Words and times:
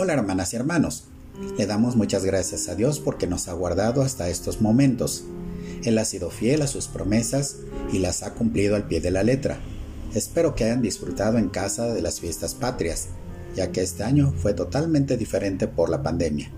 Hola 0.00 0.12
hermanas 0.12 0.52
y 0.52 0.56
hermanos, 0.56 1.06
le 1.56 1.66
damos 1.66 1.96
muchas 1.96 2.24
gracias 2.24 2.68
a 2.68 2.76
Dios 2.76 3.00
porque 3.00 3.26
nos 3.26 3.48
ha 3.48 3.52
guardado 3.52 4.02
hasta 4.02 4.28
estos 4.28 4.60
momentos. 4.60 5.24
Él 5.82 5.98
ha 5.98 6.04
sido 6.04 6.30
fiel 6.30 6.62
a 6.62 6.68
sus 6.68 6.86
promesas 6.86 7.56
y 7.92 7.98
las 7.98 8.22
ha 8.22 8.32
cumplido 8.34 8.76
al 8.76 8.86
pie 8.86 9.00
de 9.00 9.10
la 9.10 9.24
letra. 9.24 9.58
Espero 10.14 10.54
que 10.54 10.62
hayan 10.62 10.82
disfrutado 10.82 11.36
en 11.36 11.48
casa 11.48 11.92
de 11.92 12.00
las 12.00 12.20
fiestas 12.20 12.54
patrias, 12.54 13.08
ya 13.56 13.72
que 13.72 13.80
este 13.80 14.04
año 14.04 14.32
fue 14.40 14.54
totalmente 14.54 15.16
diferente 15.16 15.66
por 15.66 15.90
la 15.90 16.04
pandemia. 16.04 16.52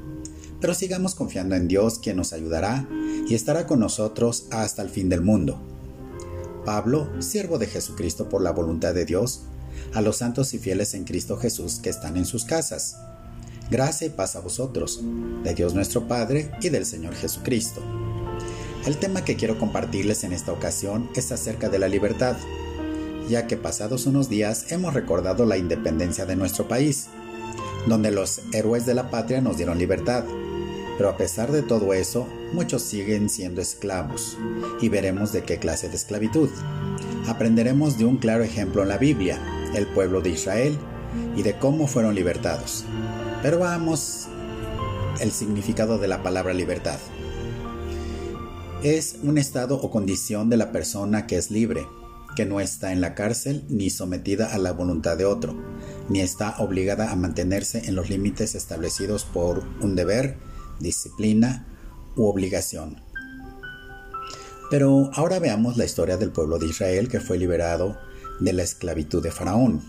Pero 0.61 0.75
sigamos 0.75 1.15
confiando 1.15 1.55
en 1.55 1.67
Dios 1.67 1.99
quien 1.99 2.19
nos 2.19 2.35
ayudará 2.35 2.87
y 3.27 3.35
estará 3.35 3.67
con 3.67 3.81
nosotros 3.81 4.49
hasta 4.51 4.83
el 4.83 4.91
fin 4.91 5.09
del 5.09 5.23
mundo. 5.23 5.59
Pablo, 6.67 7.09
siervo 7.23 7.57
de 7.57 7.69
Jesucristo 7.69 8.29
por 8.29 8.43
la 8.43 8.53
voluntad 8.53 8.93
de 8.93 9.07
Dios, 9.07 9.45
a 9.95 10.03
los 10.03 10.19
santos 10.19 10.53
y 10.53 10.59
fieles 10.59 10.93
en 10.93 11.05
Cristo 11.05 11.39
Jesús 11.39 11.81
que 11.83 11.89
están 11.89 12.19
en 12.19 12.27
sus 12.27 12.45
casas 12.45 12.97
Gracia 13.71 14.09
y 14.09 14.11
paz 14.11 14.35
a 14.35 14.41
vosotros, 14.41 15.01
de 15.45 15.55
Dios 15.55 15.75
nuestro 15.75 16.09
Padre 16.09 16.51
y 16.61 16.71
del 16.71 16.85
Señor 16.85 17.15
Jesucristo. 17.15 17.81
El 18.85 18.97
tema 18.97 19.25
que 19.25 19.37
quiero 19.37 19.61
compartirles 19.61 20.25
en 20.25 20.33
esta 20.33 20.51
ocasión 20.51 21.09
es 21.15 21.31
acerca 21.31 21.69
de 21.69 21.79
la 21.79 21.87
libertad, 21.87 22.37
ya 23.29 23.47
que 23.47 23.57
pasados 23.57 24.07
unos 24.07 24.29
días 24.29 24.73
hemos 24.73 24.93
recordado 24.93 25.47
la 25.47 25.57
independencia 25.57 26.27
de 26.27 26.35
nuestro 26.35 26.67
país, 26.67 27.07
donde 27.87 28.11
los 28.11 28.41
héroes 28.53 28.87
de 28.87 28.95
la 28.95 29.09
patria 29.09 29.41
nos 29.41 29.57
dieron 29.57 29.79
libertad. 29.79 30.25
Pero 30.97 31.09
a 31.09 31.17
pesar 31.17 31.53
de 31.53 31.63
todo 31.63 31.95
eso, 31.95 32.27
muchos 32.53 32.83
siguen 32.83 33.29
siendo 33.29 33.61
esclavos, 33.61 34.37
y 34.81 34.89
veremos 34.89 35.31
de 35.31 35.45
qué 35.45 35.59
clase 35.59 35.89
de 35.89 35.95
esclavitud. 35.95 36.51
Aprenderemos 37.29 37.99
de 37.99 38.05
un 38.05 38.17
claro 38.17 38.43
ejemplo 38.43 38.83
en 38.83 38.89
la 38.89 38.99
Biblia, 38.99 39.39
el 39.77 39.87
pueblo 39.87 40.21
de 40.23 40.31
Israel, 40.31 40.77
y 41.37 41.43
de 41.43 41.57
cómo 41.57 41.87
fueron 41.87 42.17
libertados. 42.17 42.85
Pero 43.43 43.59
vamos 43.59 44.27
el 45.21 45.33
significado 45.33 45.99
de 45.99 46.09
la 46.09 46.23
palabra 46.23 46.53
libertad. 46.53 46.99
Es 48.83 49.17
un 49.23 49.39
estado 49.39 49.77
o 49.77 49.91
condición 49.91 50.51
de 50.51 50.59
la 50.59 50.73
persona 50.73 51.27
que 51.27 51.37
es 51.37 51.51
libre, 51.51 51.87
que 52.37 52.45
no 52.45 52.61
está 52.61 52.93
en 52.93 53.01
la 53.01 53.15
cárcel 53.15 53.65
ni 53.69 53.89
sometida 53.89 54.55
a 54.55 54.59
la 54.59 54.73
voluntad 54.73 55.17
de 55.17 55.25
otro, 55.25 55.55
ni 56.09 56.21
está 56.21 56.57
obligada 56.59 57.11
a 57.11 57.17
mantenerse 57.17 57.87
en 57.87 57.95
los 57.95 58.11
límites 58.11 58.55
establecidos 58.55 59.25
por 59.25 59.65
un 59.81 59.97
deber, 59.97 60.37
disciplina 60.79 61.67
u 62.17 62.27
obligación. 62.27 63.03
Pero 64.71 65.11
ahora 65.15 65.39
veamos 65.39 65.79
la 65.79 65.85
historia 65.87 66.17
del 66.17 66.31
pueblo 66.31 66.59
de 66.59 66.67
Israel 66.67 67.09
que 67.09 67.21
fue 67.21 67.39
liberado 67.39 67.99
de 68.39 68.53
la 68.53 68.63
esclavitud 68.63 69.23
de 69.23 69.31
Faraón. 69.31 69.83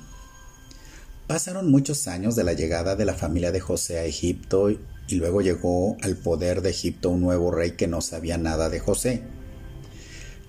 Pasaron 1.31 1.71
muchos 1.71 2.09
años 2.09 2.35
de 2.35 2.43
la 2.43 2.51
llegada 2.51 2.97
de 2.97 3.05
la 3.05 3.13
familia 3.13 3.53
de 3.53 3.61
José 3.61 3.99
a 3.99 4.03
Egipto 4.03 4.69
y 4.69 5.15
luego 5.15 5.39
llegó 5.39 5.95
al 6.01 6.17
poder 6.17 6.61
de 6.61 6.71
Egipto 6.71 7.09
un 7.09 7.21
nuevo 7.21 7.51
rey 7.51 7.71
que 7.77 7.87
no 7.87 8.01
sabía 8.01 8.37
nada 8.37 8.69
de 8.69 8.81
José. 8.81 9.23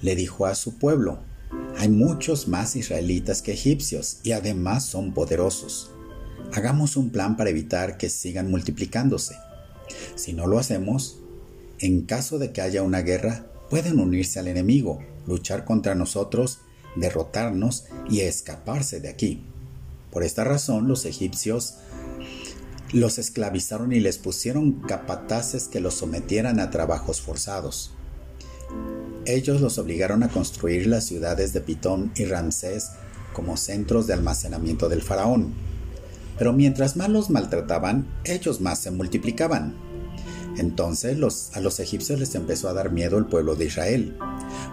Le 0.01 0.17
dijo 0.17 0.45
a 0.45 0.57
su 0.57 0.79
pueblo, 0.79 1.21
hay 1.79 1.89
muchos 1.89 2.49
más 2.49 2.75
israelitas 2.75 3.43
que 3.43 3.53
egipcios 3.53 4.19
y 4.25 4.33
además 4.33 4.85
son 4.85 5.15
poderosos. 5.15 5.93
Hagamos 6.53 6.97
un 6.97 7.11
plan 7.11 7.37
para 7.37 7.51
evitar 7.51 7.97
que 7.97 8.11
sigan 8.11 8.51
multiplicándose. 8.51 9.37
Si 10.17 10.33
no 10.33 10.49
lo 10.49 10.59
hacemos, 10.59 11.21
en 11.79 12.07
caso 12.07 12.41
de 12.41 12.51
que 12.51 12.61
haya 12.61 12.83
una 12.83 13.03
guerra, 13.03 13.47
pueden 13.71 14.01
unirse 14.01 14.41
al 14.41 14.49
enemigo, 14.49 14.99
luchar 15.29 15.65
contra 15.65 15.95
nosotros, 15.95 16.59
derrotarnos 16.97 17.85
y 18.11 18.23
escaparse 18.23 18.99
de 18.99 19.11
aquí. 19.11 19.47
Por 20.13 20.23
esta 20.23 20.45
razón 20.45 20.87
los 20.87 21.07
egipcios 21.07 21.75
los 22.93 23.19
esclavizaron 23.19 23.93
y 23.93 24.01
les 24.01 24.19
pusieron 24.19 24.73
capataces 24.83 25.69
que 25.69 25.81
los 25.81 25.95
sometieran 25.95 26.61
a 26.61 26.71
trabajos 26.71 27.23
forzados. 27.23 27.93
Ellos 29.25 29.63
los 29.63 29.79
obligaron 29.79 30.23
a 30.23 30.29
construir 30.29 30.87
las 30.87 31.05
ciudades 31.05 31.55
de 31.55 31.63
Pitón 31.63 32.13
y 32.15 32.27
Ramsés 32.27 32.91
como 33.33 33.57
centros 33.57 34.07
de 34.07 34.13
almacenamiento 34.13 34.91
del 34.91 35.01
faraón. 35.01 35.55
Pero 36.39 36.53
mientras 36.53 36.97
más 36.97 37.09
los 37.09 37.31
maltrataban, 37.31 38.07
ellos 38.25 38.61
más 38.61 38.81
se 38.81 38.91
multiplicaban. 38.91 39.75
Entonces 40.59 41.17
a 41.55 41.61
los 41.61 41.81
egipcios 41.81 42.19
les 42.19 42.35
empezó 42.35 42.69
a 42.69 42.75
dar 42.75 42.91
miedo 42.91 43.17
el 43.17 43.25
pueblo 43.25 43.55
de 43.55 43.67
Israel, 43.67 44.19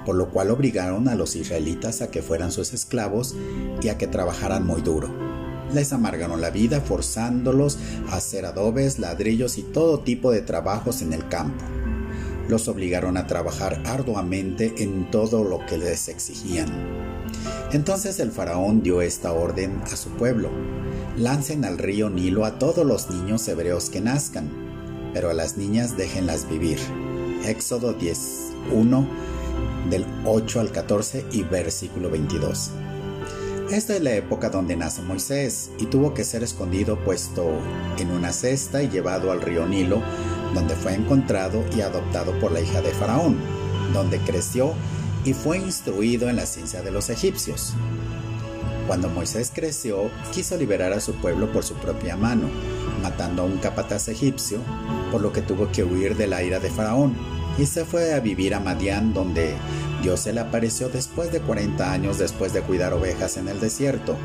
por 0.06 0.16
lo 0.16 0.30
cual 0.30 0.52
obligaron 0.52 1.08
a 1.08 1.16
los 1.16 1.38
israelitas 1.38 2.02
a 2.02 2.12
que 2.12 2.22
fueran 2.22 2.52
sus 2.52 2.74
esclavos 2.74 3.36
y 3.82 3.88
a 3.88 3.98
que 3.98 4.08
trabajaran 4.08 4.66
muy 4.66 4.82
duro. 4.82 5.29
Les 5.74 5.94
amargaron 5.94 6.42
la 6.42 6.50
vida 6.50 6.82
forzándolos 6.82 7.78
a 8.10 8.18
hacer 8.18 8.46
adobes, 8.46 9.00
ladrillos 9.00 9.58
y 9.58 9.64
todo 9.64 10.00
tipo 10.00 10.32
de 10.32 10.42
trabajos 10.42 11.02
en 11.02 11.14
el 11.14 11.28
campo. 11.28 11.64
Los 12.48 12.68
obligaron 12.68 13.18
a 13.18 13.28
trabajar 13.28 13.82
arduamente 13.86 14.74
en 14.80 15.12
todo 15.12 15.44
lo 15.44 15.64
que 15.68 15.78
les 15.78 16.08
exigían. 16.08 16.68
Entonces 17.72 18.20
el 18.20 18.32
faraón 18.32 18.82
dio 18.82 19.02
esta 19.02 19.32
orden 19.32 19.82
a 19.92 19.96
su 19.96 20.10
pueblo. 20.10 20.50
Lancen 21.16 21.64
al 21.64 21.78
río 21.78 22.10
Nilo 22.10 22.46
a 22.46 22.58
todos 22.58 22.86
los 22.86 23.12
niños 23.12 23.48
hebreos 23.48 23.92
que 23.92 24.02
nazcan, 24.02 24.50
pero 25.14 25.30
a 25.30 25.34
las 25.34 25.58
niñas 25.58 25.96
déjenlas 25.96 26.50
vivir. 26.50 26.80
Éxodo 27.46 27.94
10, 27.94 28.20
1 28.74 29.08
del 29.92 30.06
8 30.26 30.60
al 30.60 30.72
14 30.72 31.26
y 31.32 31.44
versículo 31.44 32.10
22. 32.10 32.72
Esta 33.72 33.96
es 33.96 34.02
la 34.02 34.16
época 34.16 34.50
donde 34.50 34.76
nace 34.76 35.04
Moisés 35.04 35.70
y 35.78 35.86
tuvo 35.86 36.16
que 36.16 36.24
ser 36.24 36.42
escondido 36.42 36.98
puesto 37.04 37.52
en 38.00 38.10
una 38.10 38.34
cesta 38.34 38.82
y 38.82 38.90
llevado 38.90 39.32
al 39.32 39.44
río 39.44 39.68
Nilo, 39.68 40.02
donde 40.56 40.76
fue 40.76 40.96
encontrado 40.96 41.64
y 41.78 41.82
adoptado 41.82 42.38
por 42.40 42.52
la 42.52 42.62
hija 42.62 42.82
de 42.82 42.90
Faraón, 42.90 43.38
donde 43.94 44.18
creció 44.22 44.74
y 45.24 45.34
fue 45.34 45.60
instruido 45.60 46.30
en 46.30 46.38
la 46.38 46.48
ciencia 46.48 46.82
de 46.82 46.90
los 46.90 47.12
egipcios. 47.12 47.76
Cuando 48.88 49.08
Moisés 49.08 49.52
creció, 49.54 50.10
quiso 50.34 50.58
liberar 50.58 50.92
a 50.92 51.00
su 51.00 51.14
pueblo 51.14 51.52
por 51.52 51.64
su 51.64 51.76
propia 51.76 52.18
mano, 52.18 52.50
matando 53.04 53.44
a 53.44 53.46
un 53.46 53.60
capataz 53.60 54.08
egipcio, 54.08 54.58
por 55.12 55.22
lo 55.22 55.32
que 55.32 55.44
tuvo 55.44 55.72
que 55.72 55.84
huir 55.84 56.18
de 56.18 56.26
la 56.26 56.42
ira 56.42 56.60
de 56.60 56.72
Faraón, 56.72 57.16
y 57.60 57.68
se 57.68 57.86
fue 57.86 58.16
a 58.16 58.20
vivir 58.20 58.56
a 58.56 58.60
Madián, 58.60 59.14
donde 59.14 59.54
Dios 60.02 60.22
se 60.22 60.32
le 60.32 60.40
apareció 60.40 60.88
después 60.90 61.32
de 61.32 61.42
40 61.42 61.92
años 61.92 62.18
después 62.18 62.54
de 62.54 62.62
cuidar 62.62 62.94
ovejas 62.94 63.36
en 63.38 63.50
el 63.50 63.60
desierto, 63.60 64.16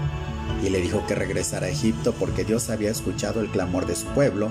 y 0.63 0.71
le 0.71 0.81
dijo 0.81 1.05
que 1.07 1.15
regresara 1.15 1.67
a 1.67 1.71
Egipto 1.71 2.15
porque 2.19 2.45
Dios 2.45 2.71
había 2.71 2.91
escuchado 2.91 3.41
el 3.41 3.51
clamor 3.51 3.87
de 3.87 3.97
su 3.97 4.07
pueblo 4.07 4.51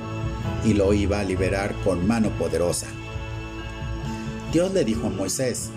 y 0.66 0.73
lo 0.73 0.94
iba 0.94 1.19
a 1.19 1.23
liberar 1.23 1.73
con 1.83 2.06
mano 2.06 2.29
poderosa. 2.38 2.88
Dios 4.51 4.73
le 4.73 4.83
dijo 4.83 5.07
a 5.07 5.09
Moisés, 5.09 5.69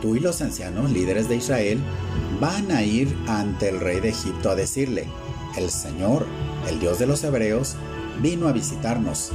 tú 0.00 0.16
y 0.16 0.20
los 0.20 0.40
ancianos 0.40 0.90
líderes 0.90 1.28
de 1.28 1.36
Israel 1.36 1.80
van 2.40 2.70
a 2.70 2.82
ir 2.82 3.14
ante 3.26 3.68
el 3.68 3.80
rey 3.80 4.00
de 4.00 4.10
Egipto 4.10 4.50
a 4.50 4.54
decirle, 4.54 5.06
el 5.56 5.70
Señor, 5.70 6.26
el 6.68 6.78
Dios 6.78 6.98
de 6.98 7.06
los 7.06 7.24
hebreos, 7.24 7.76
vino 8.22 8.48
a 8.48 8.52
visitarnos. 8.52 9.32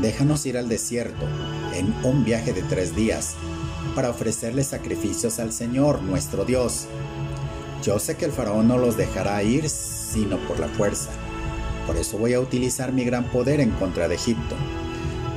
Déjanos 0.00 0.46
ir 0.46 0.58
al 0.58 0.68
desierto 0.68 1.26
en 1.74 1.94
un 2.04 2.24
viaje 2.24 2.52
de 2.52 2.62
tres 2.62 2.94
días 2.94 3.36
para 3.94 4.10
ofrecerle 4.10 4.64
sacrificios 4.64 5.38
al 5.38 5.52
Señor 5.52 6.02
nuestro 6.02 6.44
Dios. 6.44 6.86
Yo 7.82 7.98
sé 7.98 8.16
que 8.16 8.24
el 8.24 8.32
faraón 8.32 8.68
no 8.68 8.78
los 8.78 8.96
dejará 8.96 9.42
ir 9.42 9.68
sino 9.68 10.38
por 10.46 10.60
la 10.60 10.68
fuerza. 10.68 11.10
Por 11.86 11.96
eso 11.96 12.16
voy 12.16 12.34
a 12.34 12.40
utilizar 12.40 12.92
mi 12.92 13.04
gran 13.04 13.30
poder 13.30 13.60
en 13.60 13.70
contra 13.70 14.08
de 14.08 14.14
Egipto. 14.14 14.54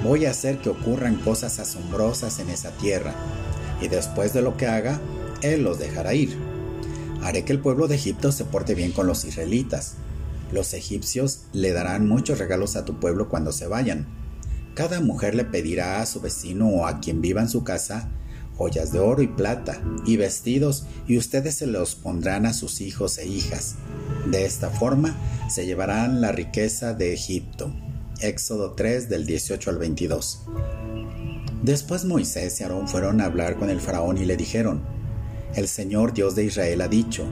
Voy 0.04 0.26
a 0.26 0.32
hacer 0.32 0.60
que 0.60 0.70
ocurran 0.70 1.16
cosas 1.16 1.60
asombrosas 1.60 2.40
en 2.40 2.50
esa 2.50 2.70
tierra, 2.72 3.16
y 3.82 3.88
después 3.88 4.34
de 4.34 4.44
lo 4.44 4.56
que 4.56 4.68
haga, 4.68 5.00
Él 5.42 5.64
los 5.64 5.80
dejará 5.80 6.14
ir. 6.14 6.38
Haré 7.24 7.44
que 7.44 7.54
el 7.54 7.60
pueblo 7.60 7.88
de 7.88 7.96
Egipto 7.96 8.32
se 8.32 8.46
porte 8.46 8.76
bien 8.76 8.92
con 8.92 9.08
los 9.08 9.26
israelitas. 9.26 9.96
Los 10.52 10.76
egipcios 10.76 11.46
le 11.54 11.74
darán 11.74 12.08
muchos 12.08 12.38
regalos 12.38 12.76
a 12.76 12.86
tu 12.86 13.00
pueblo 13.00 13.30
cuando 13.30 13.52
se 13.52 13.66
vayan. 13.66 14.06
Cada 14.76 15.02
mujer 15.02 15.34
le 15.34 15.46
pedirá 15.46 16.02
a 16.02 16.06
su 16.06 16.22
vecino 16.22 16.68
o 16.68 16.86
a 16.86 17.00
quien 17.00 17.22
viva 17.22 17.42
en 17.42 17.50
su 17.50 17.64
casa 17.64 18.12
joyas 18.58 18.92
de 18.92 19.00
oro 19.00 19.22
y 19.22 19.28
plata 19.28 19.82
y 20.06 20.18
vestidos, 20.18 20.86
y 21.08 21.18
ustedes 21.18 21.56
se 21.56 21.68
los 21.68 21.96
pondrán 21.96 22.46
a 22.46 22.54
sus 22.54 22.82
hijos 22.82 23.18
e 23.18 23.28
hijas. 23.28 23.76
De 24.26 24.46
esta 24.46 24.70
forma 24.70 25.16
se 25.50 25.66
llevarán 25.66 26.22
la 26.22 26.32
riqueza 26.32 26.94
de 26.94 27.14
Egipto. 27.14 27.74
Éxodo 28.22 28.72
3 28.72 29.10
del 29.10 29.26
18 29.26 29.70
al 29.70 29.78
22. 29.78 30.44
Después 31.64 32.06
Moisés 32.06 32.60
y 32.60 32.64
Aarón 32.64 32.88
fueron 32.88 33.22
a 33.22 33.26
hablar 33.26 33.58
con 33.58 33.70
el 33.70 33.82
faraón 33.82 34.18
y 34.18 34.26
le 34.26 34.38
dijeron, 34.38 34.84
El 35.56 35.68
Señor 35.68 36.14
Dios 36.14 36.36
de 36.36 36.46
Israel 36.46 36.82
ha 36.82 36.88
dicho, 36.88 37.26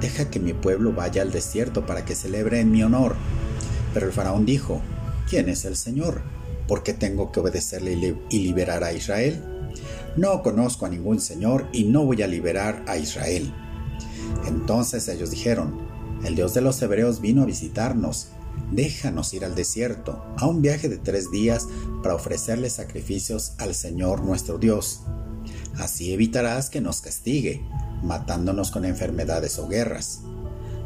deja 0.00 0.30
que 0.30 0.40
mi 0.40 0.52
pueblo 0.54 0.92
vaya 0.92 1.22
al 1.22 1.32
desierto 1.32 1.86
para 1.86 2.04
que 2.04 2.14
celebre 2.14 2.60
en 2.60 2.70
mi 2.70 2.82
honor. 2.82 3.16
Pero 3.92 4.06
el 4.06 4.12
faraón 4.12 4.46
dijo, 4.46 4.80
¿quién 5.28 5.48
es 5.48 5.64
el 5.64 5.76
Señor? 5.76 6.22
¿Por 6.68 6.82
qué 6.82 6.94
tengo 6.94 7.32
que 7.32 7.40
obedecerle 7.40 8.16
y 8.30 8.38
liberar 8.38 8.84
a 8.84 8.92
Israel? 8.92 9.42
No 10.16 10.42
conozco 10.42 10.86
a 10.86 10.88
ningún 10.88 11.20
Señor 11.20 11.68
y 11.72 11.84
no 11.84 12.04
voy 12.04 12.22
a 12.22 12.26
liberar 12.26 12.84
a 12.86 12.96
Israel. 12.96 13.52
Entonces 14.46 15.08
ellos 15.08 15.30
dijeron, 15.30 15.78
el 16.24 16.34
Dios 16.34 16.54
de 16.54 16.60
los 16.60 16.80
hebreos 16.82 17.20
vino 17.20 17.42
a 17.42 17.46
visitarnos, 17.46 18.28
déjanos 18.72 19.32
ir 19.34 19.44
al 19.44 19.54
desierto, 19.54 20.24
a 20.36 20.46
un 20.46 20.62
viaje 20.62 20.88
de 20.88 20.98
tres 20.98 21.30
días 21.30 21.66
para 22.02 22.14
ofrecerle 22.14 22.70
sacrificios 22.70 23.52
al 23.58 23.74
Señor 23.74 24.22
nuestro 24.22 24.58
Dios. 24.58 25.00
Así 25.78 26.12
evitarás 26.12 26.70
que 26.70 26.80
nos 26.80 27.00
castigue, 27.00 27.62
matándonos 28.02 28.70
con 28.70 28.84
enfermedades 28.84 29.58
o 29.58 29.68
guerras. 29.68 30.20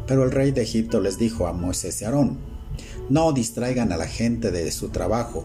Pero 0.07 0.25
el 0.25 0.31
rey 0.31 0.53
de 0.53 0.63
Egipto 0.63 1.01
les 1.01 1.19
dijo 1.19 1.47
a 1.47 1.53
Moisés 1.53 2.01
y 2.03 2.05
Aarón, 2.05 2.39
no 3.09 3.33
distraigan 3.33 3.93
a 3.93 3.97
la 3.97 4.07
gente 4.07 4.51
de 4.51 4.71
su 4.71 4.91
trabajo, 4.91 5.45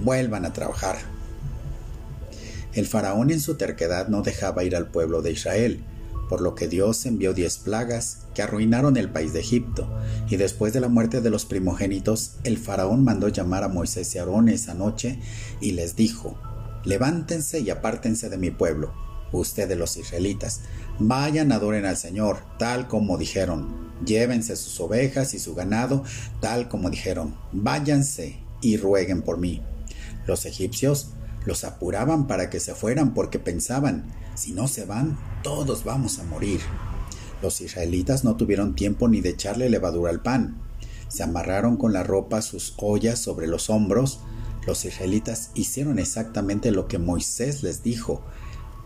vuelvan 0.00 0.44
a 0.44 0.52
trabajar. 0.52 1.15
El 2.76 2.86
faraón 2.86 3.30
en 3.30 3.40
su 3.40 3.54
terquedad 3.54 4.08
no 4.08 4.20
dejaba 4.20 4.62
ir 4.62 4.76
al 4.76 4.90
pueblo 4.90 5.22
de 5.22 5.32
Israel, 5.32 5.82
por 6.28 6.42
lo 6.42 6.54
que 6.54 6.68
Dios 6.68 7.06
envió 7.06 7.32
diez 7.32 7.56
plagas 7.56 8.26
que 8.34 8.42
arruinaron 8.42 8.98
el 8.98 9.08
país 9.08 9.32
de 9.32 9.40
Egipto, 9.40 9.88
y 10.28 10.36
después 10.36 10.74
de 10.74 10.80
la 10.80 10.90
muerte 10.90 11.22
de 11.22 11.30
los 11.30 11.46
primogénitos, 11.46 12.32
el 12.44 12.58
faraón 12.58 13.02
mandó 13.02 13.28
llamar 13.28 13.64
a 13.64 13.68
Moisés 13.68 14.14
y 14.14 14.18
Aarón 14.18 14.50
esa 14.50 14.74
noche 14.74 15.18
y 15.58 15.72
les 15.72 15.96
dijo, 15.96 16.38
Levántense 16.84 17.60
y 17.60 17.70
apártense 17.70 18.28
de 18.28 18.36
mi 18.36 18.50
pueblo, 18.50 18.92
ustedes 19.32 19.78
los 19.78 19.96
israelitas, 19.96 20.60
vayan, 20.98 21.52
adoren 21.52 21.86
al 21.86 21.96
Señor, 21.96 22.40
tal 22.58 22.88
como 22.88 23.16
dijeron, 23.16 23.90
llévense 24.04 24.54
sus 24.54 24.78
ovejas 24.80 25.32
y 25.32 25.38
su 25.38 25.54
ganado, 25.54 26.04
tal 26.40 26.68
como 26.68 26.90
dijeron, 26.90 27.36
váyanse 27.52 28.38
y 28.60 28.76
rueguen 28.76 29.22
por 29.22 29.38
mí. 29.38 29.62
Los 30.26 30.44
egipcios 30.44 31.15
los 31.46 31.64
apuraban 31.64 32.26
para 32.26 32.50
que 32.50 32.60
se 32.60 32.74
fueran 32.74 33.14
porque 33.14 33.38
pensaban, 33.38 34.12
si 34.34 34.52
no 34.52 34.68
se 34.68 34.84
van, 34.84 35.16
todos 35.42 35.84
vamos 35.84 36.18
a 36.18 36.24
morir. 36.24 36.60
Los 37.40 37.60
israelitas 37.60 38.24
no 38.24 38.36
tuvieron 38.36 38.74
tiempo 38.74 39.08
ni 39.08 39.20
de 39.20 39.30
echarle 39.30 39.70
levadura 39.70 40.10
al 40.10 40.20
pan. 40.20 40.58
Se 41.08 41.22
amarraron 41.22 41.76
con 41.76 41.92
la 41.92 42.02
ropa 42.02 42.42
sus 42.42 42.74
ollas 42.78 43.20
sobre 43.20 43.46
los 43.46 43.70
hombros. 43.70 44.18
Los 44.66 44.84
israelitas 44.84 45.50
hicieron 45.54 46.00
exactamente 46.00 46.72
lo 46.72 46.88
que 46.88 46.98
Moisés 46.98 47.62
les 47.62 47.84
dijo. 47.84 48.22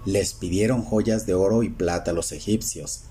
Les 0.04 0.34
pidieron 0.34 0.82
joyas 0.82 1.24
de 1.24 1.34
oro 1.34 1.62
y 1.62 1.70
plata 1.70 2.10
a 2.10 2.14
los 2.14 2.32
egipcios. 2.32 3.04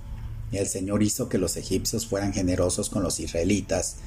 El 0.51 0.67
Señor 0.67 1.01
hizo 1.01 1.27
que 1.27 1.37
los 1.39 1.57
egipcios 1.57 2.05
fueran 2.05 2.33
generosos 2.33 2.89
con 2.89 3.01
los 3.01 3.19
israelitas. 3.19 3.97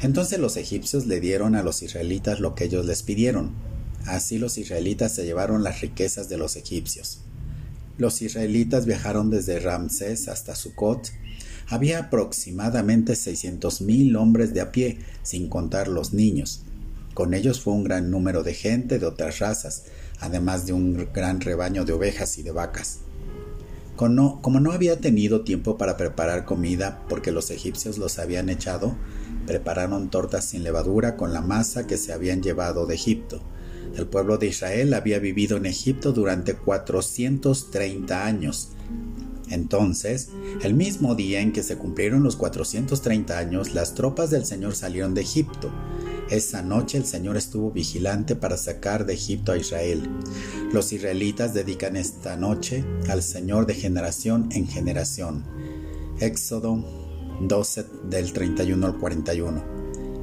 Entonces 0.00 0.38
los 0.40 0.56
egipcios 0.56 1.06
le 1.06 1.20
dieron 1.20 1.54
a 1.54 1.62
los 1.62 1.82
israelitas 1.82 2.40
lo 2.40 2.54
que 2.54 2.64
ellos 2.64 2.84
les 2.84 3.02
pidieron. 3.02 3.67
Así 4.08 4.38
los 4.38 4.56
israelitas 4.56 5.14
se 5.14 5.26
llevaron 5.26 5.62
las 5.62 5.82
riquezas 5.82 6.30
de 6.30 6.38
los 6.38 6.56
egipcios. 6.56 7.20
Los 7.98 8.22
israelitas 8.22 8.86
viajaron 8.86 9.28
desde 9.28 9.60
Ramsés 9.60 10.28
hasta 10.28 10.54
Sucot. 10.54 11.12
Había 11.66 11.98
aproximadamente 11.98 13.12
600.000 13.12 14.16
hombres 14.16 14.54
de 14.54 14.62
a 14.62 14.72
pie, 14.72 15.00
sin 15.22 15.50
contar 15.50 15.88
los 15.88 16.14
niños. 16.14 16.62
Con 17.12 17.34
ellos 17.34 17.60
fue 17.60 17.74
un 17.74 17.84
gran 17.84 18.10
número 18.10 18.42
de 18.42 18.54
gente 18.54 18.98
de 18.98 19.04
otras 19.04 19.40
razas, 19.40 19.84
además 20.20 20.64
de 20.64 20.72
un 20.72 21.10
gran 21.12 21.42
rebaño 21.42 21.84
de 21.84 21.92
ovejas 21.92 22.38
y 22.38 22.42
de 22.42 22.52
vacas. 22.52 23.00
Como 23.96 24.60
no 24.60 24.72
había 24.72 25.00
tenido 25.00 25.42
tiempo 25.42 25.76
para 25.76 25.98
preparar 25.98 26.46
comida 26.46 27.04
porque 27.10 27.30
los 27.30 27.50
egipcios 27.50 27.98
los 27.98 28.18
habían 28.18 28.48
echado, 28.48 28.96
prepararon 29.46 30.08
tortas 30.08 30.46
sin 30.46 30.62
levadura 30.62 31.16
con 31.16 31.34
la 31.34 31.42
masa 31.42 31.86
que 31.86 31.98
se 31.98 32.14
habían 32.14 32.42
llevado 32.42 32.86
de 32.86 32.94
Egipto. 32.94 33.42
El 33.98 34.06
pueblo 34.06 34.38
de 34.38 34.46
Israel 34.46 34.94
había 34.94 35.18
vivido 35.18 35.56
en 35.56 35.66
Egipto 35.66 36.12
durante 36.12 36.54
430 36.54 38.24
años. 38.24 38.68
Entonces, 39.50 40.28
el 40.62 40.74
mismo 40.74 41.16
día 41.16 41.40
en 41.40 41.52
que 41.52 41.64
se 41.64 41.76
cumplieron 41.76 42.22
los 42.22 42.36
430 42.36 43.36
años, 43.36 43.74
las 43.74 43.94
tropas 43.94 44.30
del 44.30 44.46
Señor 44.46 44.76
salieron 44.76 45.14
de 45.14 45.22
Egipto. 45.22 45.72
Esa 46.30 46.62
noche 46.62 46.96
el 46.96 47.06
Señor 47.06 47.36
estuvo 47.36 47.72
vigilante 47.72 48.36
para 48.36 48.56
sacar 48.56 49.04
de 49.04 49.14
Egipto 49.14 49.50
a 49.50 49.56
Israel. 49.56 50.08
Los 50.72 50.92
israelitas 50.92 51.52
dedican 51.52 51.96
esta 51.96 52.36
noche 52.36 52.84
al 53.08 53.24
Señor 53.24 53.66
de 53.66 53.74
generación 53.74 54.48
en 54.52 54.68
generación. 54.68 55.44
Éxodo 56.20 56.84
12 57.40 57.84
del 58.08 58.32
31 58.32 58.86
al 58.86 58.96
41. 58.96 59.64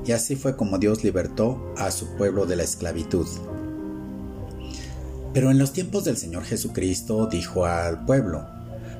Y 0.05 0.13
así 0.13 0.37
fue 0.37 0.55
como 0.55 0.77
Dios 0.77 1.03
libertó 1.03 1.73
a 1.75 1.91
su 1.91 2.15
pueblo 2.15 2.45
de 2.45 2.55
la 2.55 2.63
esclavitud. 2.63 3.27
Pero 5.35 5.51
en 5.51 5.59
los 5.59 5.73
tiempos 5.73 6.05
del 6.05 6.15
Señor 6.15 6.45
Jesucristo 6.45 7.27
dijo 7.27 7.65
al 7.65 8.05
pueblo, 8.05 8.47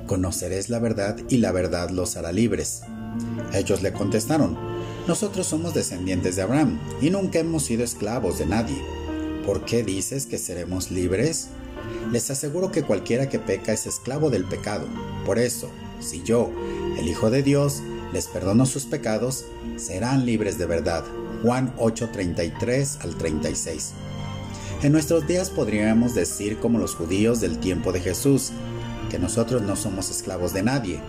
Conoceréis 0.06 0.68
la 0.68 0.78
verdad 0.78 1.16
y 1.30 1.38
la 1.38 1.50
verdad 1.50 1.88
los 1.88 2.18
hará 2.18 2.30
libres. 2.30 2.82
Ellos 3.54 3.80
le 3.80 3.94
contestaron, 3.94 4.54
nosotros 5.08 5.46
somos 5.46 5.72
descendientes 5.72 6.36
de 6.36 6.42
Abraham 6.42 6.78
y 7.00 7.08
nunca 7.08 7.38
hemos 7.38 7.64
sido 7.64 7.82
esclavos 7.84 8.38
de 8.38 8.44
nadie. 8.44 8.76
¿Por 9.46 9.64
qué 9.64 9.82
dices 9.82 10.26
que 10.26 10.36
seremos 10.36 10.90
libres? 10.90 11.48
Les 12.12 12.30
aseguro 12.30 12.70
que 12.70 12.82
cualquiera 12.82 13.30
que 13.30 13.38
peca 13.38 13.72
es 13.72 13.86
esclavo 13.86 14.28
del 14.28 14.44
pecado. 14.44 14.86
Por 15.24 15.38
eso, 15.38 15.70
si 16.00 16.22
yo, 16.22 16.50
el 16.98 17.08
Hijo 17.08 17.30
de 17.30 17.42
Dios, 17.42 17.80
les 18.12 18.26
perdono 18.26 18.66
sus 18.66 18.84
pecados, 18.84 19.46
serán 19.78 20.26
libres 20.26 20.58
de 20.58 20.66
verdad. 20.66 21.02
Juan 21.42 21.74
8:33 21.78 23.00
al 23.00 23.16
36. 23.16 23.94
En 24.82 24.92
nuestros 24.92 25.26
días 25.26 25.48
podríamos 25.48 26.14
decir 26.14 26.58
como 26.58 26.78
los 26.78 26.94
judíos 26.94 27.40
del 27.40 27.58
tiempo 27.58 27.92
de 27.92 28.00
Jesús, 28.00 28.52
que 29.10 29.18
nosotros 29.18 29.62
no 29.62 29.74
somos 29.74 30.10
esclavos 30.10 30.52
de 30.52 30.62
nadie, 30.62 31.00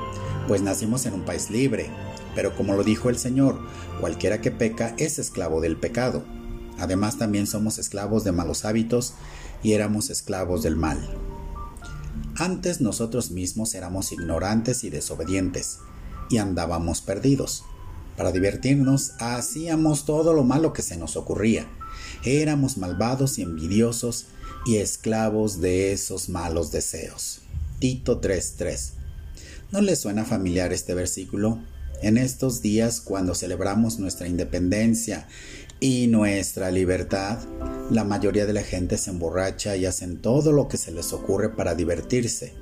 pues 0.47 0.61
nacimos 0.61 1.05
en 1.05 1.13
un 1.13 1.25
país 1.25 1.49
libre, 1.49 1.89
pero 2.33 2.55
como 2.55 2.75
lo 2.75 2.85
dijo 2.85 3.09
el 3.09 3.17
Señor, 3.17 3.59
cualquiera 3.99 4.39
que 4.39 4.51
peca 4.51 4.95
es 4.97 5.19
esclavo 5.19 5.59
del 5.59 5.75
pecado. 5.75 6.23
Además 6.79 7.17
también 7.17 7.45
somos 7.45 7.77
esclavos 7.77 8.23
de 8.23 8.31
malos 8.31 8.63
hábitos 8.63 9.15
y 9.61 9.73
éramos 9.73 10.09
esclavos 10.09 10.63
del 10.63 10.77
mal. 10.77 10.97
Antes 12.37 12.79
nosotros 12.79 13.31
mismos 13.31 13.75
éramos 13.75 14.13
ignorantes 14.13 14.85
y 14.85 14.89
desobedientes, 14.89 15.79
y 16.29 16.37
andábamos 16.37 17.01
perdidos. 17.01 17.65
Para 18.15 18.31
divertirnos 18.31 19.11
hacíamos 19.19 20.05
todo 20.05 20.33
lo 20.33 20.45
malo 20.45 20.71
que 20.71 20.83
se 20.83 20.95
nos 20.95 21.17
ocurría. 21.17 21.67
Éramos 22.23 22.77
malvados 22.77 23.39
y 23.39 23.43
envidiosos 23.43 24.25
y 24.65 24.77
esclavos 24.77 25.61
de 25.61 25.93
esos 25.93 26.29
malos 26.29 26.71
deseos. 26.71 27.41
Tito 27.79 28.19
3:3. 28.19 28.93
¿No 29.71 29.81
le 29.81 29.95
suena 29.95 30.25
familiar 30.25 30.73
este 30.73 30.93
versículo? 30.93 31.59
En 32.01 32.17
estos 32.17 32.61
días, 32.61 33.01
cuando 33.01 33.33
celebramos 33.33 33.97
nuestra 33.97 34.27
independencia 34.27 35.27
y 35.79 36.07
nuestra 36.07 36.69
libertad, 36.71 37.39
la 37.89 38.03
mayoría 38.03 38.45
de 38.45 38.53
la 38.53 38.63
gente 38.63 38.97
se 38.97 39.09
emborracha 39.09 39.75
y 39.75 39.85
hacen 39.85 40.21
todo 40.21 40.51
lo 40.51 40.67
que 40.67 40.77
se 40.77 40.91
les 40.91 41.11
ocurre 41.13 41.49
para 41.49 41.75
divertirse, 41.75 42.53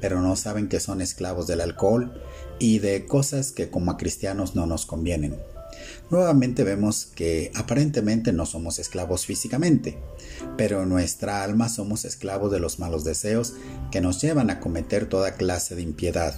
pero 0.00 0.20
no 0.20 0.36
saben 0.36 0.68
que 0.68 0.80
son 0.80 1.00
esclavos 1.00 1.46
del 1.46 1.60
alcohol 1.60 2.12
y 2.58 2.78
de 2.78 3.06
cosas 3.06 3.52
que 3.52 3.70
como 3.70 3.90
a 3.90 3.96
cristianos 3.96 4.54
no 4.54 4.66
nos 4.66 4.86
convienen. 4.86 5.36
Nuevamente 6.10 6.64
vemos 6.64 7.06
que 7.14 7.52
aparentemente 7.54 8.32
no 8.32 8.46
somos 8.46 8.78
esclavos 8.78 9.26
físicamente, 9.26 9.98
pero 10.56 10.82
en 10.82 10.88
nuestra 10.88 11.44
alma 11.44 11.68
somos 11.68 12.06
esclavos 12.06 12.50
de 12.50 12.60
los 12.60 12.78
malos 12.78 13.04
deseos 13.04 13.54
que 13.90 14.00
nos 14.00 14.20
llevan 14.22 14.48
a 14.48 14.58
cometer 14.58 15.06
toda 15.06 15.34
clase 15.34 15.74
de 15.74 15.82
impiedad. 15.82 16.34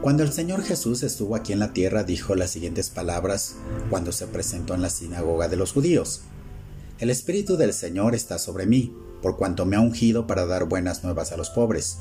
Cuando 0.00 0.22
el 0.22 0.32
Señor 0.32 0.62
Jesús 0.62 1.02
estuvo 1.02 1.34
aquí 1.34 1.52
en 1.52 1.58
la 1.58 1.72
tierra 1.72 2.04
dijo 2.04 2.36
las 2.36 2.50
siguientes 2.50 2.90
palabras 2.90 3.56
cuando 3.90 4.12
se 4.12 4.28
presentó 4.28 4.74
en 4.74 4.82
la 4.82 4.90
sinagoga 4.90 5.48
de 5.48 5.56
los 5.56 5.72
judíos. 5.72 6.20
El 7.00 7.10
Espíritu 7.10 7.56
del 7.56 7.72
Señor 7.72 8.14
está 8.14 8.38
sobre 8.38 8.66
mí, 8.66 8.94
por 9.20 9.36
cuanto 9.36 9.66
me 9.66 9.74
ha 9.74 9.80
ungido 9.80 10.28
para 10.28 10.46
dar 10.46 10.66
buenas 10.66 11.02
nuevas 11.02 11.32
a 11.32 11.36
los 11.36 11.50
pobres. 11.50 11.98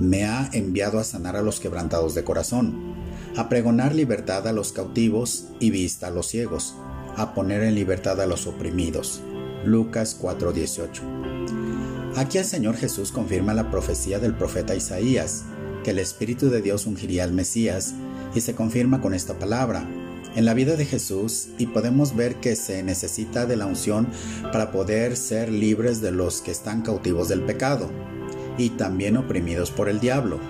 Me 0.00 0.24
ha 0.24 0.48
enviado 0.54 0.98
a 0.98 1.04
sanar 1.04 1.36
a 1.36 1.42
los 1.42 1.60
quebrantados 1.60 2.14
de 2.14 2.24
corazón, 2.24 3.03
a 3.36 3.48
pregonar 3.48 3.94
libertad 3.94 4.46
a 4.46 4.52
los 4.52 4.72
cautivos 4.72 5.46
y 5.60 5.70
vista 5.70 6.08
a 6.08 6.10
los 6.10 6.26
ciegos, 6.26 6.74
a 7.16 7.34
poner 7.34 7.62
en 7.62 7.74
libertad 7.74 8.20
a 8.20 8.26
los 8.26 8.46
oprimidos. 8.46 9.20
Lucas 9.64 10.16
4:18. 10.20 11.02
Aquí 12.16 12.38
el 12.38 12.44
Señor 12.44 12.76
Jesús 12.76 13.10
confirma 13.10 13.54
la 13.54 13.70
profecía 13.70 14.18
del 14.18 14.34
profeta 14.34 14.74
Isaías, 14.74 15.44
que 15.82 15.90
el 15.90 15.98
Espíritu 15.98 16.48
de 16.48 16.62
Dios 16.62 16.86
ungiría 16.86 17.24
al 17.24 17.32
Mesías 17.32 17.94
y 18.34 18.40
se 18.40 18.54
confirma 18.54 19.00
con 19.00 19.14
esta 19.14 19.38
palabra 19.38 19.86
en 20.36 20.44
la 20.44 20.54
vida 20.54 20.76
de 20.76 20.84
Jesús 20.84 21.48
y 21.58 21.66
podemos 21.66 22.16
ver 22.16 22.36
que 22.36 22.56
se 22.56 22.82
necesita 22.82 23.46
de 23.46 23.56
la 23.56 23.66
unción 23.66 24.08
para 24.52 24.72
poder 24.72 25.16
ser 25.16 25.50
libres 25.50 26.00
de 26.00 26.10
los 26.10 26.40
que 26.40 26.50
están 26.50 26.82
cautivos 26.82 27.28
del 27.28 27.42
pecado 27.42 27.90
y 28.58 28.70
también 28.70 29.16
oprimidos 29.16 29.70
por 29.70 29.88
el 29.88 30.00
diablo. 30.00 30.40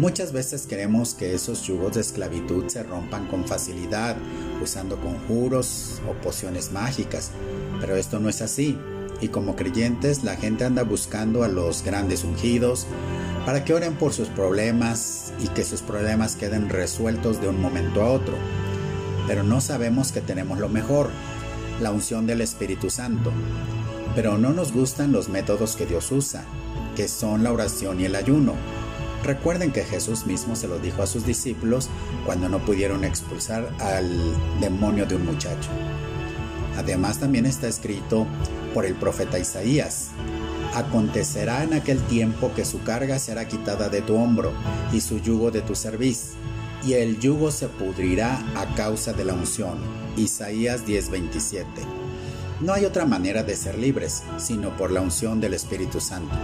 Muchas 0.00 0.32
veces 0.32 0.66
queremos 0.66 1.12
que 1.12 1.34
esos 1.34 1.60
yugos 1.64 1.92
de 1.92 2.00
esclavitud 2.00 2.66
se 2.68 2.82
rompan 2.82 3.28
con 3.28 3.46
facilidad, 3.46 4.16
usando 4.62 4.98
conjuros 4.98 6.00
o 6.08 6.14
pociones 6.22 6.72
mágicas, 6.72 7.32
pero 7.82 7.96
esto 7.96 8.18
no 8.18 8.30
es 8.30 8.40
así. 8.40 8.78
Y 9.20 9.28
como 9.28 9.56
creyentes 9.56 10.24
la 10.24 10.36
gente 10.36 10.64
anda 10.64 10.84
buscando 10.84 11.44
a 11.44 11.48
los 11.48 11.82
grandes 11.84 12.24
ungidos, 12.24 12.86
para 13.44 13.62
que 13.62 13.74
oren 13.74 13.94
por 13.94 14.14
sus 14.14 14.28
problemas 14.28 15.34
y 15.38 15.48
que 15.48 15.64
sus 15.64 15.82
problemas 15.82 16.34
queden 16.34 16.70
resueltos 16.70 17.38
de 17.42 17.48
un 17.48 17.60
momento 17.60 18.00
a 18.00 18.10
otro. 18.10 18.36
pero 19.26 19.42
no 19.42 19.60
sabemos 19.60 20.12
que 20.12 20.22
tenemos 20.22 20.58
lo 20.58 20.70
mejor, 20.70 21.10
la 21.78 21.92
unción 21.92 22.26
del 22.26 22.40
Espíritu 22.40 22.88
Santo. 22.88 23.30
Pero 24.14 24.38
no 24.38 24.54
nos 24.54 24.72
gustan 24.72 25.12
los 25.12 25.28
métodos 25.28 25.76
que 25.76 25.84
Dios 25.84 26.10
usa, 26.10 26.42
que 26.96 27.06
son 27.06 27.44
la 27.44 27.52
oración 27.52 28.00
y 28.00 28.06
el 28.06 28.14
ayuno. 28.14 28.54
Recuerden 29.24 29.70
que 29.70 29.84
Jesús 29.84 30.26
mismo 30.26 30.56
se 30.56 30.66
lo 30.68 30.78
dijo 30.78 31.02
a 31.02 31.06
sus 31.06 31.26
discípulos 31.26 31.88
cuando 32.24 32.48
no 32.48 32.58
pudieron 32.64 33.04
expulsar 33.04 33.68
al 33.80 34.10
demonio 34.60 35.06
de 35.06 35.16
un 35.16 35.26
muchacho. 35.26 35.70
Además 36.76 37.18
también 37.18 37.46
está 37.46 37.68
escrito 37.68 38.26
por 38.72 38.86
el 38.86 38.94
profeta 38.94 39.38
Isaías. 39.38 40.08
Acontecerá 40.74 41.64
en 41.64 41.74
aquel 41.74 42.00
tiempo 42.04 42.52
que 42.54 42.64
su 42.64 42.82
carga 42.82 43.18
será 43.18 43.46
quitada 43.48 43.88
de 43.88 44.02
tu 44.02 44.14
hombro 44.14 44.52
y 44.92 45.00
su 45.00 45.18
yugo 45.18 45.50
de 45.50 45.62
tu 45.62 45.74
cerviz, 45.74 46.32
y 46.86 46.94
el 46.94 47.18
yugo 47.18 47.50
se 47.50 47.68
pudrirá 47.68 48.42
a 48.56 48.74
causa 48.74 49.12
de 49.12 49.24
la 49.24 49.34
unción. 49.34 49.78
Isaías 50.16 50.86
10:27. 50.86 51.66
No 52.60 52.72
hay 52.72 52.84
otra 52.84 53.04
manera 53.04 53.42
de 53.42 53.56
ser 53.56 53.78
libres, 53.78 54.22
sino 54.38 54.76
por 54.76 54.90
la 54.90 55.00
unción 55.00 55.40
del 55.40 55.54
Espíritu 55.54 56.00
Santo. 56.00 56.34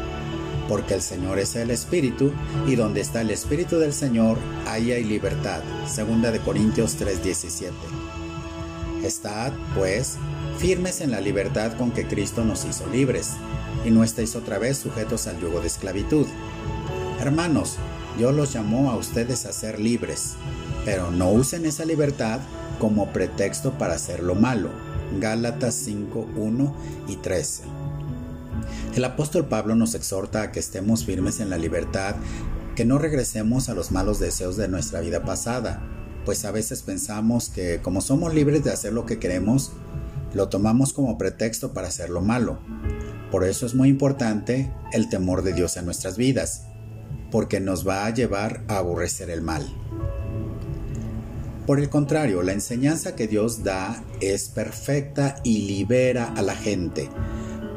Porque 0.68 0.94
el 0.94 1.02
Señor 1.02 1.38
es 1.38 1.54
el 1.56 1.70
Espíritu, 1.70 2.32
y 2.66 2.74
donde 2.74 3.00
está 3.00 3.20
el 3.20 3.30
Espíritu 3.30 3.78
del 3.78 3.92
Señor, 3.92 4.38
ahí 4.66 4.92
hay 4.92 5.04
libertad. 5.04 5.62
Segunda 5.86 6.32
de 6.32 6.40
Corintios 6.40 6.96
3:17. 6.96 7.72
Estad, 9.04 9.52
pues, 9.76 10.16
firmes 10.58 11.00
en 11.00 11.12
la 11.12 11.20
libertad 11.20 11.76
con 11.76 11.92
que 11.92 12.08
Cristo 12.08 12.44
nos 12.44 12.64
hizo 12.64 12.86
libres, 12.88 13.32
y 13.84 13.90
no 13.90 14.02
estéis 14.02 14.34
otra 14.34 14.58
vez 14.58 14.78
sujetos 14.78 15.26
al 15.26 15.40
yugo 15.40 15.60
de 15.60 15.68
esclavitud. 15.68 16.26
Hermanos, 17.20 17.76
Dios 18.18 18.34
los 18.34 18.52
llamó 18.52 18.90
a 18.90 18.96
ustedes 18.96 19.46
a 19.46 19.52
ser 19.52 19.78
libres, 19.78 20.34
pero 20.84 21.10
no 21.10 21.30
usen 21.30 21.66
esa 21.66 21.84
libertad 21.84 22.40
como 22.80 23.12
pretexto 23.12 23.72
para 23.72 23.94
hacer 23.94 24.22
lo 24.22 24.34
malo. 24.34 24.70
Gálatas 25.20 25.74
5, 25.74 26.26
1 26.36 26.74
y 27.08 27.16
13. 27.16 27.75
El 28.94 29.04
apóstol 29.04 29.46
Pablo 29.46 29.74
nos 29.74 29.94
exhorta 29.94 30.42
a 30.42 30.52
que 30.52 30.60
estemos 30.60 31.04
firmes 31.04 31.40
en 31.40 31.50
la 31.50 31.58
libertad, 31.58 32.16
que 32.74 32.84
no 32.84 32.98
regresemos 32.98 33.68
a 33.68 33.74
los 33.74 33.90
malos 33.90 34.18
deseos 34.18 34.56
de 34.56 34.68
nuestra 34.68 35.00
vida 35.00 35.24
pasada, 35.24 35.82
pues 36.24 36.44
a 36.44 36.50
veces 36.50 36.82
pensamos 36.82 37.48
que 37.48 37.80
como 37.80 38.00
somos 38.00 38.34
libres 38.34 38.64
de 38.64 38.72
hacer 38.72 38.92
lo 38.92 39.06
que 39.06 39.18
queremos, 39.18 39.72
lo 40.34 40.48
tomamos 40.48 40.92
como 40.92 41.16
pretexto 41.16 41.72
para 41.72 41.88
hacer 41.88 42.10
lo 42.10 42.20
malo. 42.20 42.58
Por 43.30 43.44
eso 43.44 43.64
es 43.64 43.74
muy 43.74 43.88
importante 43.88 44.72
el 44.92 45.08
temor 45.08 45.42
de 45.42 45.52
Dios 45.52 45.76
en 45.76 45.84
nuestras 45.84 46.16
vidas, 46.16 46.64
porque 47.30 47.60
nos 47.60 47.86
va 47.86 48.06
a 48.06 48.10
llevar 48.10 48.64
a 48.68 48.78
aborrecer 48.78 49.30
el 49.30 49.40
mal. 49.40 49.66
Por 51.66 51.80
el 51.80 51.88
contrario, 51.88 52.42
la 52.42 52.52
enseñanza 52.52 53.16
que 53.16 53.26
Dios 53.26 53.64
da 53.64 54.04
es 54.20 54.48
perfecta 54.48 55.36
y 55.42 55.66
libera 55.66 56.32
a 56.36 56.42
la 56.42 56.54
gente, 56.54 57.08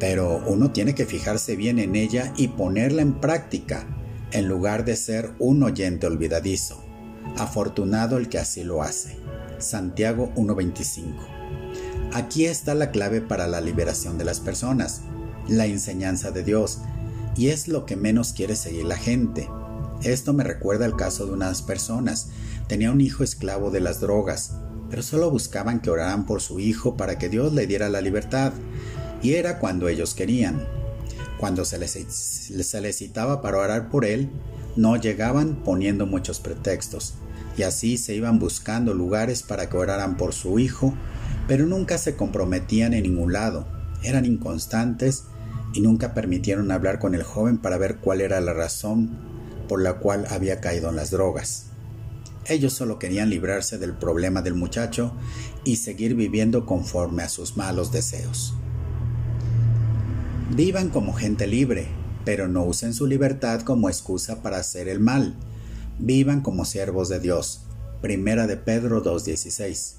pero 0.00 0.42
uno 0.46 0.72
tiene 0.72 0.94
que 0.94 1.04
fijarse 1.04 1.54
bien 1.54 1.78
en 1.78 1.94
ella 1.94 2.32
y 2.36 2.48
ponerla 2.48 3.02
en 3.02 3.20
práctica, 3.20 3.86
en 4.32 4.48
lugar 4.48 4.86
de 4.86 4.96
ser 4.96 5.30
un 5.38 5.62
oyente 5.62 6.06
olvidadizo. 6.06 6.82
Afortunado 7.36 8.16
el 8.16 8.30
que 8.30 8.38
así 8.38 8.64
lo 8.64 8.82
hace. 8.82 9.18
Santiago 9.58 10.32
1.25. 10.36 11.14
Aquí 12.14 12.46
está 12.46 12.74
la 12.74 12.90
clave 12.90 13.20
para 13.20 13.46
la 13.46 13.60
liberación 13.60 14.16
de 14.16 14.24
las 14.24 14.40
personas, 14.40 15.02
la 15.46 15.66
enseñanza 15.66 16.30
de 16.30 16.42
Dios, 16.42 16.78
y 17.36 17.48
es 17.48 17.68
lo 17.68 17.84
que 17.84 17.94
menos 17.94 18.32
quiere 18.32 18.56
seguir 18.56 18.86
la 18.86 18.96
gente. 18.96 19.48
Esto 20.02 20.32
me 20.32 20.44
recuerda 20.44 20.86
al 20.86 20.96
caso 20.96 21.26
de 21.26 21.32
unas 21.32 21.60
personas. 21.60 22.30
Tenía 22.68 22.90
un 22.90 23.02
hijo 23.02 23.22
esclavo 23.22 23.70
de 23.70 23.80
las 23.80 24.00
drogas, 24.00 24.54
pero 24.88 25.02
solo 25.02 25.30
buscaban 25.30 25.80
que 25.80 25.90
oraran 25.90 26.24
por 26.24 26.40
su 26.40 26.58
hijo 26.58 26.96
para 26.96 27.18
que 27.18 27.28
Dios 27.28 27.52
le 27.52 27.66
diera 27.66 27.88
la 27.90 28.00
libertad, 28.00 28.52
y 29.22 29.34
era 29.34 29.58
cuando 29.58 29.88
ellos 29.88 30.14
querían. 30.14 30.66
Cuando 31.38 31.64
se 31.64 31.78
les, 31.78 31.92
se 31.92 32.92
citaba 32.92 33.42
para 33.42 33.58
orar 33.58 33.88
por 33.88 34.04
él, 34.04 34.30
no 34.76 34.96
llegaban 34.96 35.62
poniendo 35.64 36.06
muchos 36.06 36.40
pretextos, 36.40 37.14
y 37.56 37.62
así 37.62 37.98
se 37.98 38.14
iban 38.14 38.38
buscando 38.38 38.94
lugares 38.94 39.42
para 39.42 39.68
que 39.68 39.76
oraran 39.76 40.16
por 40.16 40.32
su 40.34 40.58
hijo, 40.58 40.94
pero 41.48 41.66
nunca 41.66 41.98
se 41.98 42.16
comprometían 42.16 42.92
en 42.94 43.02
ningún 43.04 43.32
lado, 43.32 43.66
eran 44.02 44.24
inconstantes 44.24 45.24
y 45.72 45.80
nunca 45.80 46.14
permitieron 46.14 46.70
hablar 46.70 46.98
con 46.98 47.14
el 47.14 47.22
joven 47.22 47.58
para 47.58 47.78
ver 47.78 47.96
cuál 47.96 48.20
era 48.20 48.40
la 48.40 48.52
razón 48.52 49.10
por 49.68 49.82
la 49.82 49.94
cual 49.94 50.26
había 50.30 50.60
caído 50.60 50.90
en 50.90 50.96
las 50.96 51.10
drogas. 51.10 51.66
Ellos 52.46 52.72
solo 52.72 52.98
querían 52.98 53.30
librarse 53.30 53.78
del 53.78 53.92
problema 53.92 54.42
del 54.42 54.54
muchacho 54.54 55.12
y 55.64 55.76
seguir 55.76 56.14
viviendo 56.14 56.66
conforme 56.66 57.22
a 57.22 57.28
sus 57.28 57.56
malos 57.56 57.92
deseos. 57.92 58.54
Vivan 60.56 60.88
como 60.88 61.12
gente 61.12 61.46
libre, 61.46 61.86
pero 62.24 62.48
no 62.48 62.64
usen 62.64 62.92
su 62.92 63.06
libertad 63.06 63.60
como 63.60 63.88
excusa 63.88 64.42
para 64.42 64.56
hacer 64.56 64.88
el 64.88 64.98
mal. 64.98 65.36
Vivan 66.00 66.40
como 66.40 66.64
siervos 66.64 67.08
de 67.08 67.20
Dios. 67.20 67.62
Primera 68.02 68.48
de 68.48 68.56
Pedro 68.56 69.00
2.16. 69.00 69.94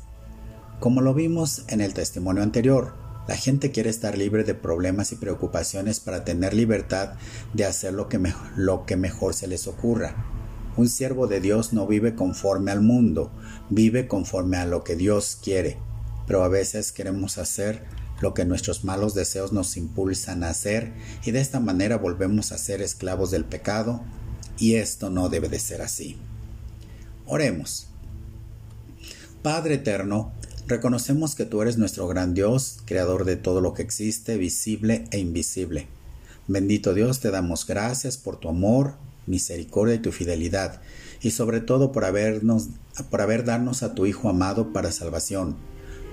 Como 0.82 1.00
lo 1.00 1.14
vimos 1.14 1.64
en 1.70 1.80
el 1.80 1.94
testimonio 1.94 2.44
anterior, 2.44 2.94
la 3.30 3.38
gente 3.38 3.72
quiere 3.72 3.90
estar 3.90 4.18
libre 4.18 4.44
de 4.44 4.54
problemas 4.54 5.14
y 5.14 5.16
preocupaciones 5.16 6.02
para 6.02 6.26
tener 6.26 6.54
libertad 6.54 7.14
de 7.54 7.64
hacer 7.64 7.94
lo 7.94 8.10
que, 8.10 8.20
lo 8.58 8.86
que 8.86 8.98
mejor 8.98 9.34
se 9.34 9.48
les 9.48 9.68
ocurra. 9.68 10.16
Un 10.76 10.90
siervo 10.90 11.28
de 11.28 11.40
Dios 11.40 11.72
no 11.72 11.88
vive 11.88 12.14
conforme 12.14 12.72
al 12.72 12.82
mundo, 12.82 13.32
vive 13.70 14.06
conforme 14.10 14.58
a 14.58 14.66
lo 14.66 14.84
que 14.84 14.98
Dios 14.98 15.38
quiere, 15.42 15.78
pero 16.28 16.44
a 16.44 16.50
veces 16.50 16.92
queremos 16.92 17.38
hacer 17.38 18.01
lo 18.22 18.34
que 18.34 18.46
nuestros 18.46 18.84
malos 18.84 19.14
deseos 19.14 19.52
nos 19.52 19.76
impulsan 19.78 20.44
a 20.44 20.50
hacer 20.50 20.94
y 21.26 21.32
de 21.32 21.42
esta 21.42 21.60
manera 21.60 21.98
volvemos 21.98 22.52
a 22.52 22.58
ser 22.58 22.82
esclavos 22.82 23.32
del 23.32 23.46
pecado 23.46 24.02
y 24.58 24.76
esto 24.76 25.10
no 25.10 25.28
debe 25.28 25.50
de 25.50 25.60
ser 25.60 25.82
así. 25.82 26.18
Oremos. 27.26 27.88
Padre 29.42 29.76
eterno, 29.76 30.32
reconocemos 30.68 31.34
que 31.34 31.46
tú 31.46 31.62
eres 31.64 31.78
nuestro 31.78 32.08
gran 32.08 32.36
Dios, 32.36 32.78
creador 32.86 33.26
de 33.26 33.38
todo 33.38 33.60
lo 33.60 33.74
que 33.74 33.82
existe, 33.82 34.38
visible 34.38 35.06
e 35.10 35.18
invisible. 35.18 35.88
Bendito 36.48 36.94
Dios, 36.94 37.20
te 37.20 37.32
damos 37.32 37.66
gracias 37.66 38.18
por 38.18 38.40
tu 38.40 38.50
amor, 38.50 38.96
misericordia 39.26 39.96
y 39.96 40.00
tu 40.00 40.12
fidelidad, 40.12 40.82
y 41.22 41.32
sobre 41.32 41.60
todo 41.62 41.92
por 41.92 42.06
habernos, 42.06 42.68
por 43.10 43.22
haber 43.22 43.46
darnos 43.46 43.82
a 43.82 43.96
tu 43.96 44.06
Hijo 44.06 44.30
amado 44.30 44.74
para 44.74 44.92
salvación 44.92 45.56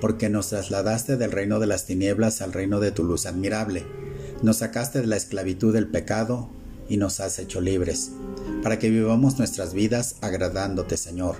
porque 0.01 0.29
nos 0.29 0.49
trasladaste 0.49 1.17
del 1.17 1.33
reino 1.33 1.59
de 1.59 1.67
las 1.67 1.87
tinieblas 1.87 2.41
al 2.41 2.53
reino 2.53 2.81
de 2.81 2.93
tu 2.93 3.05
luz 3.05 3.27
admirable. 3.27 3.85
Nos 4.43 4.59
sacaste 4.59 5.01
de 5.01 5.07
la 5.07 5.17
esclavitud 5.17 5.73
del 5.73 5.89
pecado 5.89 6.49
y 6.89 6.97
nos 6.97 7.21
has 7.21 7.39
hecho 7.39 7.61
libres, 7.61 8.13
para 8.63 8.79
que 8.79 8.91
vivamos 8.91 9.39
nuestras 9.39 9.75
vidas 9.75 10.17
agradándote, 10.21 10.97
Señor. 10.97 11.37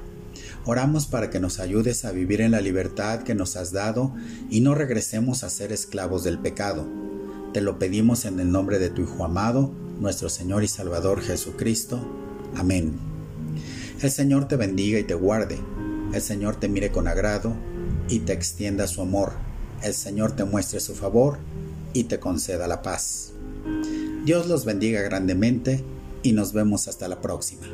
Oramos 0.65 1.07
para 1.07 1.31
que 1.31 1.41
nos 1.41 1.61
ayudes 1.61 2.05
a 2.05 2.13
vivir 2.13 2.41
en 2.41 2.51
la 2.51 2.61
libertad 2.61 3.23
que 3.23 3.35
nos 3.35 3.57
has 3.57 3.73
dado 3.73 4.15
y 4.51 4.61
no 4.61 4.75
regresemos 4.75 5.43
a 5.43 5.51
ser 5.51 5.73
esclavos 5.73 6.25
del 6.25 6.39
pecado. 6.39 6.87
Te 7.53 7.61
lo 7.61 7.79
pedimos 7.79 8.25
en 8.25 8.41
el 8.41 8.51
nombre 8.51 8.79
de 8.79 8.91
tu 8.91 9.03
Hijo 9.03 9.25
amado, 9.25 9.73
nuestro 10.01 10.29
Señor 10.29 10.65
y 10.65 10.69
Salvador 10.69 11.23
Jesucristo. 11.23 12.07
Amén. 12.55 12.99
El 14.03 14.11
Señor 14.11 14.47
te 14.47 14.57
bendiga 14.57 14.99
y 14.99 15.05
te 15.05 15.15
guarde. 15.15 15.59
El 16.13 16.21
Señor 16.21 16.57
te 16.57 16.69
mire 16.69 16.91
con 16.91 17.09
agrado 17.09 17.55
y 18.09 18.21
te 18.21 18.33
extienda 18.33 18.87
su 18.87 19.03
amor. 19.03 19.33
El 19.83 19.95
Señor 19.95 20.33
te 20.33 20.45
muestre 20.45 20.81
su 20.81 20.95
favor 20.95 21.39
y 21.93 22.05
te 22.05 22.19
conceda 22.19 22.67
la 22.67 22.83
paz. 22.83 23.33
Dios 24.25 24.47
los 24.47 24.65
bendiga 24.65 25.01
grandemente 25.03 25.85
y 26.23 26.33
nos 26.33 26.53
vemos 26.53 26.89
hasta 26.89 27.09
la 27.09 27.21
próxima. 27.21 27.67